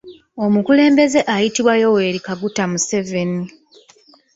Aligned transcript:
Omukulembeze 0.45 1.19
ayitibwa 1.33 1.73
Yoweri 1.81 2.19
Kaguta 2.25 2.63
Museven. 2.71 3.31